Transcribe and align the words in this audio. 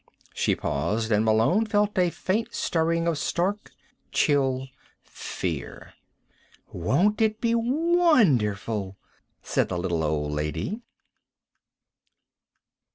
She 0.33 0.55
paused 0.55 1.11
and 1.11 1.23
Malone 1.23 1.67
felt 1.67 1.95
a 1.99 2.09
faint 2.09 2.55
stirring 2.55 3.05
of 3.07 3.19
stark, 3.19 3.71
chill 4.11 4.65
fear. 5.03 5.93
"Won't 6.73 7.21
it 7.21 7.39
be 7.39 7.53
wonderful?" 7.53 8.97
said 9.43 9.69
the 9.69 9.77
little 9.77 10.03
old 10.03 10.31
lady. 10.31 10.81